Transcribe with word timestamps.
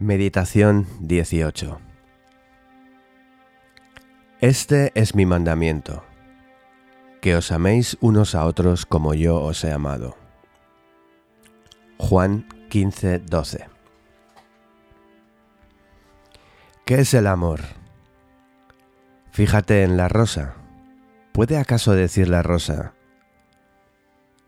Meditación 0.00 0.86
18 1.00 1.80
Este 4.40 4.92
es 4.94 5.16
mi 5.16 5.26
mandamiento, 5.26 6.04
que 7.20 7.34
os 7.34 7.50
améis 7.50 7.98
unos 8.00 8.36
a 8.36 8.44
otros 8.44 8.86
como 8.86 9.12
yo 9.14 9.42
os 9.42 9.64
he 9.64 9.72
amado. 9.72 10.16
Juan 11.98 12.46
15, 12.68 13.18
12 13.18 13.66
¿Qué 16.84 17.00
es 17.00 17.12
el 17.12 17.26
amor? 17.26 17.62
Fíjate 19.32 19.82
en 19.82 19.96
la 19.96 20.06
rosa. 20.06 20.54
¿Puede 21.32 21.58
acaso 21.58 21.94
decir 21.96 22.28
la 22.28 22.44
rosa? 22.44 22.94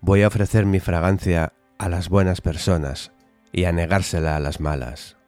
Voy 0.00 0.22
a 0.22 0.28
ofrecer 0.28 0.64
mi 0.64 0.80
fragancia 0.80 1.52
a 1.76 1.90
las 1.90 2.08
buenas 2.08 2.40
personas 2.40 3.12
y 3.52 3.66
a 3.66 3.72
negársela 3.72 4.36
a 4.36 4.40
las 4.40 4.58
malas. 4.58 5.18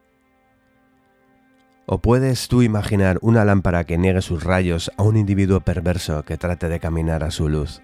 ¿O 1.89 1.99
puedes 1.99 2.49
tú 2.49 2.63
imaginar 2.63 3.17
una 3.21 3.45
lámpara 3.45 3.85
que 3.85 3.97
niegue 3.97 4.21
sus 4.21 4.43
rayos 4.43 4.91
a 4.97 5.03
un 5.03 5.15
individuo 5.15 5.61
perverso 5.61 6.23
que 6.23 6.35
trate 6.35 6.67
de 6.67 6.81
caminar 6.81 7.23
a 7.23 7.31
su 7.31 7.47
luz? 7.47 7.81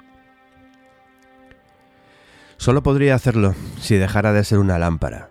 Solo 2.57 2.83
podría 2.83 3.15
hacerlo 3.15 3.55
si 3.79 3.95
dejara 3.95 4.33
de 4.33 4.43
ser 4.43 4.59
una 4.59 4.77
lámpara. 4.77 5.29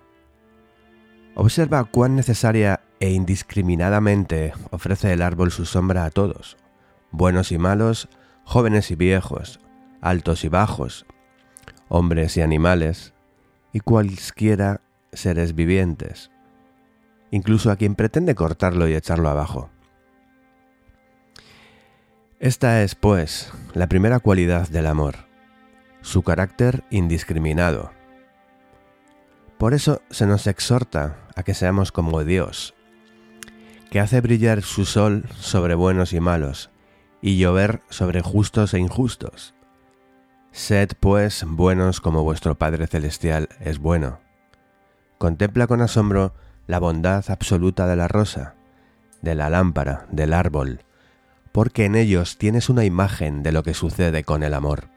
Observa 1.34 1.84
cuán 1.84 2.16
necesaria 2.16 2.80
e 2.98 3.10
indiscriminadamente 3.10 4.54
ofrece 4.70 5.12
el 5.12 5.20
árbol 5.20 5.50
su 5.50 5.66
sombra 5.66 6.06
a 6.06 6.10
todos, 6.10 6.56
buenos 7.10 7.52
y 7.52 7.58
malos, 7.58 8.08
jóvenes 8.42 8.90
y 8.90 8.94
viejos, 8.94 9.60
altos 10.00 10.44
y 10.44 10.48
bajos, 10.48 11.04
hombres 11.88 12.38
y 12.38 12.40
animales, 12.40 13.12
y 13.74 13.80
cualesquiera 13.80 14.80
seres 15.12 15.54
vivientes 15.54 16.31
incluso 17.32 17.72
a 17.72 17.76
quien 17.76 17.96
pretende 17.96 18.36
cortarlo 18.36 18.86
y 18.86 18.94
echarlo 18.94 19.28
abajo. 19.28 19.70
Esta 22.38 22.82
es, 22.82 22.94
pues, 22.94 23.50
la 23.74 23.88
primera 23.88 24.20
cualidad 24.20 24.68
del 24.68 24.86
amor, 24.86 25.16
su 26.02 26.22
carácter 26.22 26.84
indiscriminado. 26.90 27.90
Por 29.58 29.74
eso 29.74 30.02
se 30.10 30.26
nos 30.26 30.46
exhorta 30.46 31.16
a 31.34 31.42
que 31.42 31.54
seamos 31.54 31.90
como 31.90 32.22
Dios, 32.22 32.74
que 33.90 34.00
hace 34.00 34.20
brillar 34.20 34.62
su 34.62 34.84
sol 34.84 35.24
sobre 35.38 35.74
buenos 35.74 36.12
y 36.12 36.20
malos, 36.20 36.70
y 37.22 37.38
llover 37.38 37.80
sobre 37.88 38.20
justos 38.20 38.74
e 38.74 38.78
injustos. 38.78 39.54
Sed, 40.50 40.90
pues, 41.00 41.44
buenos 41.46 42.00
como 42.02 42.24
vuestro 42.24 42.58
Padre 42.58 42.88
Celestial 42.88 43.48
es 43.60 43.78
bueno. 43.78 44.20
Contempla 45.16 45.66
con 45.66 45.80
asombro 45.80 46.34
la 46.72 46.78
bondad 46.78 47.22
absoluta 47.28 47.86
de 47.86 47.96
la 47.96 48.08
rosa, 48.08 48.54
de 49.20 49.34
la 49.34 49.50
lámpara, 49.50 50.06
del 50.10 50.32
árbol, 50.32 50.80
porque 51.52 51.84
en 51.84 51.94
ellos 51.94 52.38
tienes 52.38 52.70
una 52.70 52.86
imagen 52.86 53.42
de 53.42 53.52
lo 53.52 53.62
que 53.62 53.74
sucede 53.74 54.24
con 54.24 54.42
el 54.42 54.54
amor. 54.54 54.88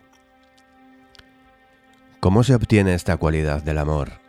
¿Cómo 2.22 2.46
se 2.46 2.56
obtiene 2.56 2.94
esta 2.94 3.18
cualidad 3.18 3.62
del 3.62 3.78
amor? 3.78 4.22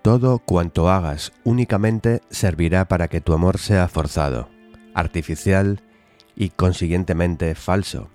Todo 0.00 0.38
cuanto 0.38 0.88
hagas 0.88 1.32
únicamente 1.44 2.22
servirá 2.30 2.88
para 2.88 3.08
que 3.08 3.20
tu 3.20 3.34
amor 3.34 3.58
sea 3.58 3.86
forzado, 3.86 4.48
artificial 4.94 5.82
y 6.34 6.48
consiguientemente 6.48 7.54
falso. 7.54 8.08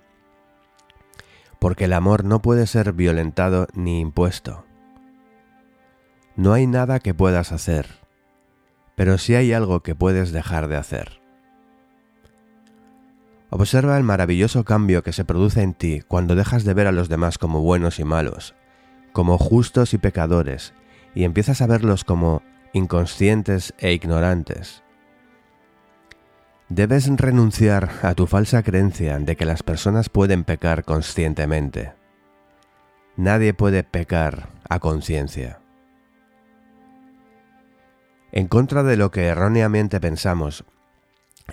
Porque 1.59 1.85
el 1.85 1.93
amor 1.93 2.23
no 2.23 2.41
puede 2.41 2.65
ser 2.65 2.93
violentado 2.93 3.67
ni 3.75 3.99
impuesto. 3.99 4.65
No 6.37 6.51
hay 6.51 6.67
nada 6.67 6.99
que 6.99 7.13
puedas 7.13 7.53
hacer, 7.53 7.87
pero 8.95 9.17
sí 9.17 9.35
hay 9.35 9.53
algo 9.53 9.81
que 9.81 9.95
puedes 9.95 10.33
dejar 10.33 10.67
de 10.67 10.75
hacer. 10.75 11.21
Observa 13.49 13.97
el 13.97 14.03
maravilloso 14.03 14.65
cambio 14.65 15.01
que 15.01 15.13
se 15.13 15.23
produce 15.23 15.61
en 15.61 15.73
ti 15.73 16.01
cuando 16.05 16.35
dejas 16.35 16.65
de 16.65 16.73
ver 16.73 16.87
a 16.87 16.91
los 16.91 17.07
demás 17.07 17.37
como 17.37 17.61
buenos 17.61 17.99
y 17.99 18.03
malos, 18.03 18.53
como 19.13 19.37
justos 19.37 19.93
y 19.93 19.97
pecadores, 19.97 20.73
y 21.13 21.23
empiezas 21.23 21.61
a 21.61 21.67
verlos 21.67 22.03
como 22.03 22.41
inconscientes 22.73 23.73
e 23.77 23.93
ignorantes. 23.93 24.83
Debes 26.67 27.07
renunciar 27.15 27.89
a 28.01 28.13
tu 28.13 28.27
falsa 28.27 28.61
creencia 28.61 29.19
de 29.19 29.37
que 29.37 29.45
las 29.45 29.63
personas 29.63 30.09
pueden 30.09 30.43
pecar 30.43 30.83
conscientemente. 30.83 31.93
Nadie 33.15 33.53
puede 33.53 33.83
pecar 33.83 34.49
a 34.67 34.79
conciencia. 34.79 35.61
En 38.35 38.49
contra 38.49 38.83
de 38.83 38.97
lo 38.97 39.11
que 39.11 39.27
erróneamente 39.27 40.01
pensamos, 40.01 40.65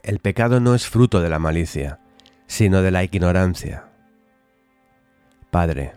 el 0.02 0.18
pecado 0.18 0.58
no 0.58 0.74
es 0.74 0.88
fruto 0.88 1.20
de 1.20 1.30
la 1.30 1.38
malicia, 1.38 2.00
sino 2.48 2.82
de 2.82 2.90
la 2.90 3.04
ignorancia. 3.04 3.84
Padre, 5.52 5.92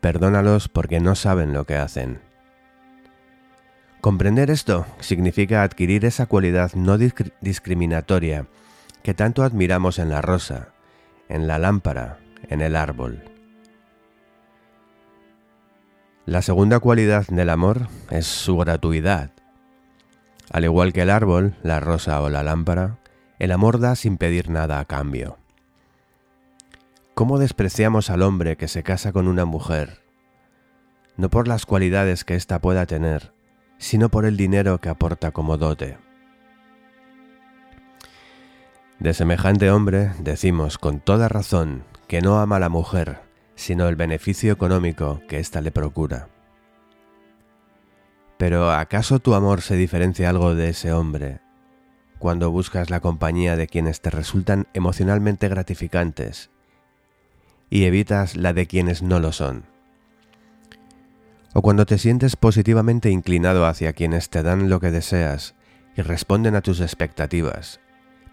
perdónalos 0.00 0.68
porque 0.68 1.00
no 1.00 1.16
saben 1.16 1.52
lo 1.52 1.64
que 1.64 1.74
hacen. 1.74 2.20
Comprender 4.00 4.52
esto 4.52 4.86
significa 5.00 5.64
adquirir 5.64 6.04
esa 6.04 6.26
cualidad 6.26 6.74
no 6.74 6.96
discriminatoria 6.96 8.46
que 9.02 9.14
tanto 9.14 9.42
admiramos 9.42 9.98
en 9.98 10.10
la 10.10 10.22
rosa, 10.22 10.68
en 11.28 11.48
la 11.48 11.58
lámpara, 11.58 12.18
en 12.48 12.60
el 12.60 12.76
árbol. 12.76 13.24
La 16.24 16.40
segunda 16.40 16.78
cualidad 16.78 17.26
del 17.26 17.50
amor 17.50 17.88
es 18.10 18.26
su 18.26 18.56
gratuidad. 18.58 19.32
Al 20.50 20.64
igual 20.64 20.92
que 20.92 21.02
el 21.02 21.10
árbol, 21.10 21.54
la 21.62 21.78
rosa 21.78 22.20
o 22.20 22.28
la 22.28 22.42
lámpara, 22.42 22.98
el 23.38 23.52
amor 23.52 23.78
da 23.78 23.94
sin 23.94 24.16
pedir 24.16 24.50
nada 24.50 24.80
a 24.80 24.84
cambio. 24.84 25.38
¿Cómo 27.14 27.38
despreciamos 27.38 28.10
al 28.10 28.22
hombre 28.22 28.56
que 28.56 28.66
se 28.66 28.82
casa 28.82 29.12
con 29.12 29.28
una 29.28 29.44
mujer? 29.44 30.02
No 31.16 31.30
por 31.30 31.46
las 31.46 31.66
cualidades 31.66 32.24
que 32.24 32.34
ésta 32.34 32.60
pueda 32.60 32.84
tener, 32.86 33.32
sino 33.78 34.08
por 34.08 34.24
el 34.24 34.36
dinero 34.36 34.80
que 34.80 34.88
aporta 34.88 35.30
como 35.30 35.56
dote. 35.56 35.98
De 38.98 39.14
semejante 39.14 39.70
hombre 39.70 40.12
decimos 40.18 40.78
con 40.78 40.98
toda 41.00 41.28
razón 41.28 41.84
que 42.08 42.20
no 42.20 42.40
ama 42.40 42.56
a 42.56 42.60
la 42.60 42.68
mujer, 42.68 43.20
sino 43.54 43.88
el 43.88 43.96
beneficio 43.96 44.52
económico 44.52 45.20
que 45.28 45.38
ésta 45.38 45.60
le 45.60 45.70
procura. 45.70 46.28
Pero 48.40 48.70
¿acaso 48.70 49.18
tu 49.18 49.34
amor 49.34 49.60
se 49.60 49.76
diferencia 49.76 50.30
algo 50.30 50.54
de 50.54 50.70
ese 50.70 50.94
hombre 50.94 51.40
cuando 52.18 52.50
buscas 52.50 52.88
la 52.88 53.00
compañía 53.00 53.54
de 53.54 53.66
quienes 53.66 54.00
te 54.00 54.08
resultan 54.08 54.66
emocionalmente 54.72 55.46
gratificantes 55.46 56.48
y 57.68 57.84
evitas 57.84 58.38
la 58.38 58.54
de 58.54 58.66
quienes 58.66 59.02
no 59.02 59.20
lo 59.20 59.32
son? 59.32 59.64
O 61.52 61.60
cuando 61.60 61.84
te 61.84 61.98
sientes 61.98 62.34
positivamente 62.34 63.10
inclinado 63.10 63.66
hacia 63.66 63.92
quienes 63.92 64.30
te 64.30 64.42
dan 64.42 64.70
lo 64.70 64.80
que 64.80 64.90
deseas 64.90 65.54
y 65.94 66.00
responden 66.00 66.54
a 66.54 66.62
tus 66.62 66.80
expectativas, 66.80 67.80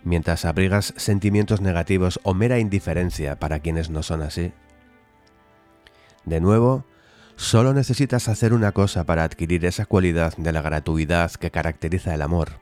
mientras 0.05 0.45
abrigas 0.45 0.93
sentimientos 0.95 1.59
negativos 1.59 2.21
o 2.23 2.33
mera 2.33 2.59
indiferencia 2.59 3.37
para 3.39 3.59
quienes 3.59 3.89
no 3.89 4.03
son 4.03 4.21
así? 4.21 4.53
De 6.23 6.39
nuevo, 6.39 6.85
Solo 7.37 7.71
necesitas 7.71 8.27
hacer 8.29 8.51
una 8.51 8.71
cosa 8.71 9.05
para 9.05 9.23
adquirir 9.23 9.63
esa 9.65 9.85
cualidad 9.85 10.35
de 10.37 10.51
la 10.51 10.63
gratuidad 10.63 11.31
que 11.31 11.51
caracteriza 11.51 12.13
el 12.15 12.23
amor. 12.23 12.59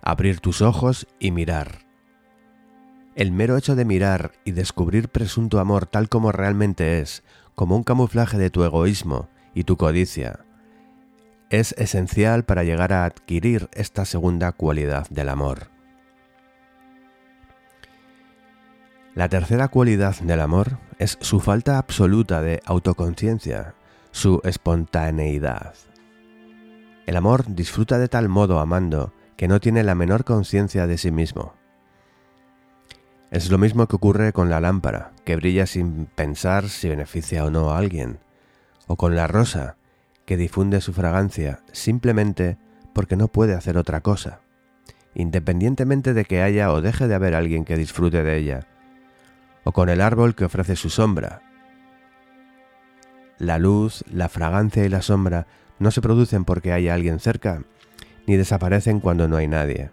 Abrir 0.00 0.40
tus 0.40 0.62
ojos 0.62 1.06
y 1.20 1.32
mirar. 1.32 1.86
El 3.14 3.30
mero 3.30 3.58
hecho 3.58 3.76
de 3.76 3.84
mirar 3.84 4.32
y 4.44 4.52
descubrir 4.52 5.10
presunto 5.10 5.60
amor 5.60 5.84
tal 5.84 6.08
como 6.08 6.32
realmente 6.32 7.00
es, 7.00 7.22
como 7.54 7.76
un 7.76 7.84
camuflaje 7.84 8.38
de 8.38 8.48
tu 8.48 8.64
egoísmo 8.64 9.28
y 9.54 9.64
tu 9.64 9.76
codicia, 9.76 10.40
es 11.50 11.72
esencial 11.78 12.44
para 12.44 12.64
llegar 12.64 12.92
a 12.94 13.04
adquirir 13.04 13.68
esta 13.72 14.06
segunda 14.06 14.52
cualidad 14.52 15.06
del 15.10 15.28
amor. 15.28 15.77
La 19.14 19.28
tercera 19.28 19.68
cualidad 19.68 20.16
del 20.20 20.40
amor 20.40 20.78
es 20.98 21.18
su 21.20 21.40
falta 21.40 21.78
absoluta 21.78 22.40
de 22.42 22.60
autoconciencia, 22.64 23.74
su 24.10 24.40
espontaneidad. 24.44 25.74
El 27.06 27.16
amor 27.16 27.44
disfruta 27.48 27.98
de 27.98 28.08
tal 28.08 28.28
modo 28.28 28.60
amando 28.60 29.12
que 29.36 29.48
no 29.48 29.60
tiene 29.60 29.82
la 29.82 29.94
menor 29.94 30.24
conciencia 30.24 30.86
de 30.86 30.98
sí 30.98 31.10
mismo. 31.10 31.54
Es 33.30 33.50
lo 33.50 33.58
mismo 33.58 33.86
que 33.86 33.96
ocurre 33.96 34.32
con 34.32 34.50
la 34.50 34.60
lámpara, 34.60 35.12
que 35.24 35.36
brilla 35.36 35.66
sin 35.66 36.06
pensar 36.06 36.68
si 36.68 36.88
beneficia 36.88 37.44
o 37.44 37.50
no 37.50 37.70
a 37.70 37.78
alguien, 37.78 38.20
o 38.86 38.96
con 38.96 39.16
la 39.16 39.26
rosa, 39.26 39.76
que 40.26 40.36
difunde 40.36 40.80
su 40.80 40.92
fragancia 40.92 41.60
simplemente 41.72 42.58
porque 42.92 43.16
no 43.16 43.28
puede 43.28 43.54
hacer 43.54 43.78
otra 43.78 44.00
cosa, 44.00 44.40
independientemente 45.14 46.14
de 46.14 46.24
que 46.24 46.42
haya 46.42 46.72
o 46.72 46.80
deje 46.80 47.08
de 47.08 47.14
haber 47.14 47.34
alguien 47.34 47.64
que 47.64 47.76
disfrute 47.76 48.22
de 48.22 48.36
ella, 48.36 48.66
o 49.68 49.72
con 49.72 49.90
el 49.90 50.00
árbol 50.00 50.34
que 50.34 50.46
ofrece 50.46 50.76
su 50.76 50.88
sombra. 50.88 51.42
La 53.36 53.58
luz, 53.58 54.02
la 54.10 54.30
fragancia 54.30 54.82
y 54.86 54.88
la 54.88 55.02
sombra 55.02 55.46
no 55.78 55.90
se 55.90 56.00
producen 56.00 56.46
porque 56.46 56.72
haya 56.72 56.94
alguien 56.94 57.20
cerca, 57.20 57.62
ni 58.26 58.36
desaparecen 58.36 58.98
cuando 58.98 59.28
no 59.28 59.36
hay 59.36 59.46
nadie, 59.46 59.90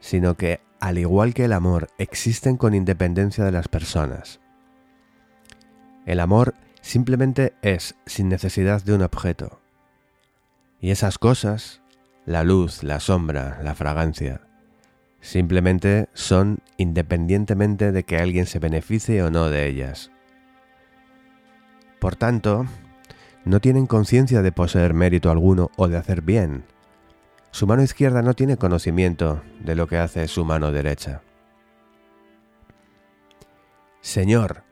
sino 0.00 0.36
que, 0.36 0.60
al 0.80 0.98
igual 0.98 1.34
que 1.34 1.44
el 1.44 1.52
amor, 1.52 1.86
existen 1.98 2.56
con 2.56 2.74
independencia 2.74 3.44
de 3.44 3.52
las 3.52 3.68
personas. 3.68 4.40
El 6.04 6.18
amor 6.18 6.54
simplemente 6.80 7.54
es 7.62 7.94
sin 8.06 8.28
necesidad 8.28 8.82
de 8.82 8.94
un 8.94 9.02
objeto. 9.02 9.60
Y 10.80 10.90
esas 10.90 11.18
cosas, 11.18 11.80
la 12.26 12.42
luz, 12.42 12.82
la 12.82 12.98
sombra, 12.98 13.60
la 13.62 13.76
fragancia, 13.76 14.40
simplemente 15.24 16.10
son 16.12 16.58
independientemente 16.76 17.92
de 17.92 18.04
que 18.04 18.18
alguien 18.18 18.44
se 18.44 18.58
beneficie 18.58 19.22
o 19.22 19.30
no 19.30 19.48
de 19.48 19.66
ellas. 19.66 20.10
Por 21.98 22.14
tanto, 22.14 22.66
no 23.46 23.58
tienen 23.60 23.86
conciencia 23.86 24.42
de 24.42 24.52
poseer 24.52 24.92
mérito 24.92 25.30
alguno 25.30 25.70
o 25.78 25.88
de 25.88 25.96
hacer 25.96 26.20
bien, 26.20 26.64
su 27.52 27.66
mano 27.66 27.82
izquierda 27.82 28.20
no 28.20 28.34
tiene 28.34 28.58
conocimiento 28.58 29.42
de 29.60 29.74
lo 29.74 29.86
que 29.86 29.96
hace 29.96 30.28
su 30.28 30.44
mano 30.44 30.72
derecha. 30.72 31.22
Señor, 34.02 34.62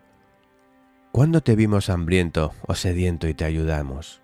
¿cuándo 1.13 1.41
te 1.41 1.57
vimos 1.57 1.89
hambriento 1.89 2.53
o 2.67 2.75
sediento 2.75 3.27
y 3.27 3.35
te 3.35 3.47
ayudamos? 3.47 4.21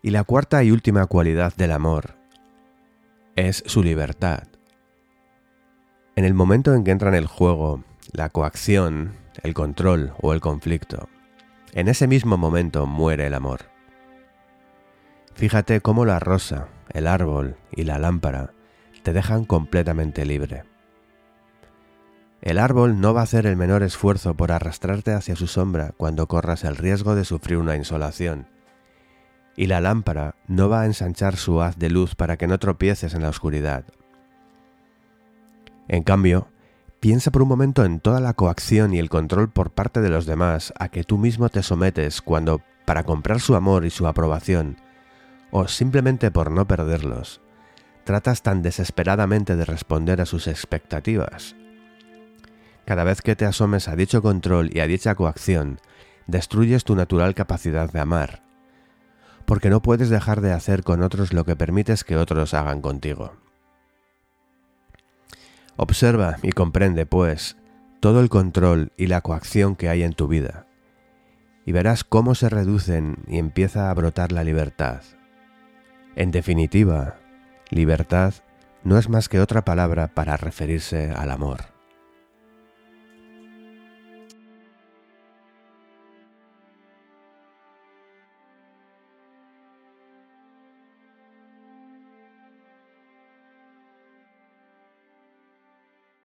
Y 0.00 0.10
la 0.10 0.24
cuarta 0.24 0.64
y 0.64 0.70
última 0.70 1.06
cualidad 1.06 1.52
del 1.56 1.72
amor 1.72 2.21
es 3.36 3.62
su 3.66 3.82
libertad. 3.82 4.44
En 6.16 6.24
el 6.24 6.34
momento 6.34 6.74
en 6.74 6.84
que 6.84 6.90
entra 6.90 7.08
en 7.08 7.14
el 7.14 7.26
juego 7.26 7.82
la 8.12 8.28
coacción, 8.28 9.14
el 9.42 9.54
control 9.54 10.12
o 10.20 10.34
el 10.34 10.40
conflicto, 10.40 11.08
en 11.72 11.88
ese 11.88 12.06
mismo 12.06 12.36
momento 12.36 12.86
muere 12.86 13.26
el 13.26 13.34
amor. 13.34 13.60
Fíjate 15.34 15.80
cómo 15.80 16.04
la 16.04 16.18
rosa, 16.18 16.68
el 16.90 17.06
árbol 17.06 17.56
y 17.70 17.84
la 17.84 17.98
lámpara 17.98 18.52
te 19.02 19.12
dejan 19.12 19.44
completamente 19.44 20.26
libre. 20.26 20.64
El 22.42 22.58
árbol 22.58 23.00
no 23.00 23.14
va 23.14 23.20
a 23.20 23.24
hacer 23.24 23.46
el 23.46 23.56
menor 23.56 23.82
esfuerzo 23.82 24.34
por 24.34 24.52
arrastrarte 24.52 25.12
hacia 25.12 25.36
su 25.36 25.46
sombra 25.46 25.92
cuando 25.96 26.26
corras 26.26 26.64
el 26.64 26.76
riesgo 26.76 27.14
de 27.14 27.24
sufrir 27.24 27.56
una 27.56 27.76
insolación. 27.76 28.48
Y 29.56 29.66
la 29.66 29.80
lámpara 29.80 30.34
no 30.46 30.68
va 30.68 30.82
a 30.82 30.86
ensanchar 30.86 31.36
su 31.36 31.60
haz 31.62 31.78
de 31.78 31.90
luz 31.90 32.14
para 32.14 32.36
que 32.36 32.46
no 32.46 32.58
tropieces 32.58 33.14
en 33.14 33.22
la 33.22 33.28
oscuridad. 33.28 33.84
En 35.88 36.02
cambio, 36.02 36.48
piensa 37.00 37.30
por 37.30 37.42
un 37.42 37.48
momento 37.48 37.84
en 37.84 38.00
toda 38.00 38.20
la 38.20 38.34
coacción 38.34 38.94
y 38.94 38.98
el 38.98 39.10
control 39.10 39.50
por 39.50 39.72
parte 39.72 40.00
de 40.00 40.08
los 40.08 40.24
demás 40.24 40.72
a 40.78 40.88
que 40.88 41.04
tú 41.04 41.18
mismo 41.18 41.48
te 41.48 41.62
sometes 41.62 42.22
cuando, 42.22 42.62
para 42.86 43.02
comprar 43.02 43.40
su 43.40 43.54
amor 43.54 43.84
y 43.84 43.90
su 43.90 44.06
aprobación, 44.06 44.76
o 45.50 45.68
simplemente 45.68 46.30
por 46.30 46.50
no 46.50 46.66
perderlos, 46.66 47.40
tratas 48.04 48.42
tan 48.42 48.62
desesperadamente 48.62 49.56
de 49.56 49.64
responder 49.64 50.20
a 50.20 50.26
sus 50.26 50.46
expectativas. 50.46 51.56
Cada 52.84 53.04
vez 53.04 53.22
que 53.22 53.36
te 53.36 53.44
asomes 53.44 53.88
a 53.88 53.96
dicho 53.96 54.22
control 54.22 54.70
y 54.72 54.80
a 54.80 54.86
dicha 54.86 55.14
coacción, 55.14 55.78
destruyes 56.26 56.84
tu 56.84 56.96
natural 56.96 57.34
capacidad 57.34 57.90
de 57.92 58.00
amar, 58.00 58.42
porque 59.52 59.68
no 59.68 59.82
puedes 59.82 60.08
dejar 60.08 60.40
de 60.40 60.50
hacer 60.50 60.82
con 60.82 61.02
otros 61.02 61.34
lo 61.34 61.44
que 61.44 61.56
permites 61.56 62.04
que 62.04 62.16
otros 62.16 62.54
hagan 62.54 62.80
contigo. 62.80 63.34
Observa 65.76 66.38
y 66.42 66.52
comprende, 66.52 67.04
pues, 67.04 67.58
todo 68.00 68.20
el 68.22 68.30
control 68.30 68.92
y 68.96 69.08
la 69.08 69.20
coacción 69.20 69.76
que 69.76 69.90
hay 69.90 70.04
en 70.04 70.14
tu 70.14 70.26
vida, 70.26 70.66
y 71.66 71.72
verás 71.72 72.02
cómo 72.02 72.34
se 72.34 72.48
reducen 72.48 73.18
y 73.28 73.36
empieza 73.36 73.90
a 73.90 73.94
brotar 73.94 74.32
la 74.32 74.42
libertad. 74.42 75.02
En 76.16 76.30
definitiva, 76.30 77.16
libertad 77.68 78.32
no 78.84 78.96
es 78.96 79.10
más 79.10 79.28
que 79.28 79.38
otra 79.38 79.66
palabra 79.66 80.08
para 80.14 80.38
referirse 80.38 81.10
al 81.10 81.30
amor. 81.30 81.71